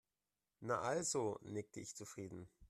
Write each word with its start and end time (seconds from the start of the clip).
Na 0.61 0.81
also, 0.81 1.37
nickte 1.43 1.79
ich 1.79 1.93
zufrieden. 1.95 2.49